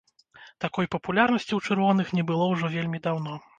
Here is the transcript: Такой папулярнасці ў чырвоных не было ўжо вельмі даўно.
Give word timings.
Такой 0.63 0.85
папулярнасці 0.95 1.47
ў 1.55 1.61
чырвоных 1.67 2.07
не 2.19 2.25
было 2.33 2.51
ўжо 2.55 2.75
вельмі 2.79 3.05
даўно. 3.07 3.41